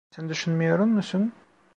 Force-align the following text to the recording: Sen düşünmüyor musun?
Sen 0.09 0.29
düşünmüyor 0.29 0.79
musun? 0.79 1.33